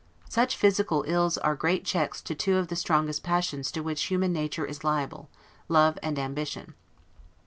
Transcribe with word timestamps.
Such 0.27 0.57
physical 0.57 1.05
ills 1.07 1.37
are 1.37 1.55
great 1.55 1.85
checks 1.85 2.23
to 2.23 2.33
two 2.33 2.57
of 2.57 2.69
the 2.69 2.75
strongest 2.75 3.21
passions 3.21 3.71
to 3.73 3.81
which 3.81 4.05
human 4.05 4.33
nature 4.33 4.65
is 4.65 4.83
liable, 4.83 5.29
love 5.67 5.99
and 6.01 6.17
ambition. 6.17 6.73